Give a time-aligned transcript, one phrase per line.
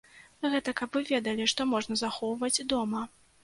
[0.53, 3.09] Гэта каб вы ведалі, што можна захоўваць дома.